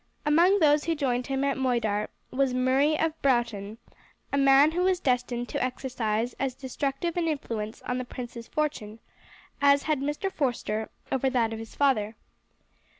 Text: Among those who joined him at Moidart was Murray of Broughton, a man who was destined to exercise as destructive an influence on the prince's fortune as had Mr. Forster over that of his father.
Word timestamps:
Among 0.25 0.57
those 0.57 0.85
who 0.85 0.95
joined 0.95 1.27
him 1.27 1.43
at 1.43 1.57
Moidart 1.59 2.09
was 2.31 2.55
Murray 2.55 2.97
of 2.97 3.13
Broughton, 3.21 3.77
a 4.33 4.37
man 4.39 4.71
who 4.71 4.81
was 4.81 4.99
destined 4.99 5.47
to 5.49 5.63
exercise 5.63 6.33
as 6.39 6.55
destructive 6.55 7.17
an 7.17 7.27
influence 7.27 7.83
on 7.83 7.99
the 7.99 8.03
prince's 8.03 8.47
fortune 8.47 8.97
as 9.61 9.83
had 9.83 9.99
Mr. 9.99 10.31
Forster 10.31 10.89
over 11.11 11.29
that 11.29 11.53
of 11.53 11.59
his 11.59 11.75
father. 11.75 12.15